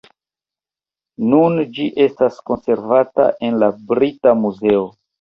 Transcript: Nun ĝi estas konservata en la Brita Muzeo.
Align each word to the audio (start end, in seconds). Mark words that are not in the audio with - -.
Nun 1.33 1.61
ĝi 1.77 1.87
estas 2.07 2.41
konservata 2.53 3.31
en 3.51 3.63
la 3.67 3.73
Brita 3.95 4.39
Muzeo. 4.45 4.87